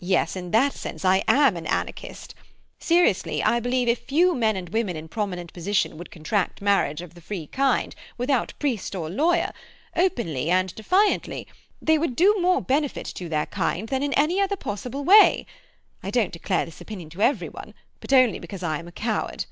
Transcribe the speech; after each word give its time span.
Yes, 0.00 0.36
in 0.36 0.52
that 0.52 0.72
sense 0.72 1.04
I 1.04 1.22
am 1.28 1.54
an 1.54 1.66
anarchist. 1.66 2.34
Seriously, 2.78 3.42
I 3.42 3.60
believe 3.60 3.88
if 3.88 4.00
a 4.00 4.04
few 4.06 4.34
men 4.34 4.56
and 4.56 4.70
women 4.70 4.96
in 4.96 5.06
prominent 5.06 5.52
position 5.52 5.98
would 5.98 6.10
contract 6.10 6.62
marriage 6.62 7.02
of 7.02 7.12
the 7.12 7.20
free 7.20 7.46
kind, 7.46 7.94
without 8.16 8.54
priest 8.58 8.94
or 8.94 9.10
lawyer, 9.10 9.52
open 9.94 10.34
and 10.34 10.74
defiantly, 10.74 11.46
they 11.82 11.98
would 11.98 12.16
do 12.16 12.38
more 12.40 12.62
benefit 12.62 13.04
to 13.16 13.28
their 13.28 13.44
kind 13.44 13.90
than 13.90 14.02
in 14.02 14.14
any 14.14 14.40
other 14.40 14.56
possible 14.56 15.04
way. 15.04 15.44
I 16.02 16.10
don't 16.10 16.32
declare 16.32 16.64
this 16.64 16.80
opinion 16.80 17.10
to 17.10 17.20
every 17.20 17.50
one, 17.50 17.74
but 18.00 18.14
only 18.14 18.38
because 18.38 18.62
I 18.62 18.78
am 18.78 18.88
a 18.88 18.92
coward. 18.92 19.44